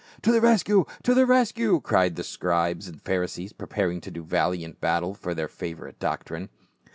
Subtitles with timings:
[0.23, 0.85] "To the rescue!
[1.03, 5.47] To the rescue!" cried the Scribes and Pharisees, preparing to do valiant battle for their
[5.47, 6.49] favorite doctrine.